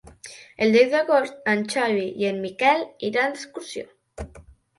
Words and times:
El 0.67 0.71
deu 0.75 0.87
d'agost 0.93 1.51
en 1.53 1.61
Xavi 1.73 2.07
i 2.23 2.27
en 2.31 2.41
Miquel 2.47 2.83
iran 3.11 3.37
d'excursió. 3.37 3.87